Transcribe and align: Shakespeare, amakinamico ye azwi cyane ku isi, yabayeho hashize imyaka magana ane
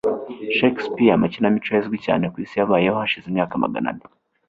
Shakespeare, 0.57 1.15
amakinamico 1.15 1.69
ye 1.73 1.79
azwi 1.81 1.97
cyane 2.05 2.25
ku 2.31 2.37
isi, 2.43 2.55
yabayeho 2.59 2.95
hashize 3.01 3.25
imyaka 3.27 3.61
magana 3.63 3.89
ane 3.93 4.03